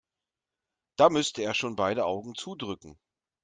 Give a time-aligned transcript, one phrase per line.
[0.95, 2.97] Da müsste er schon beide Augen zudrücken.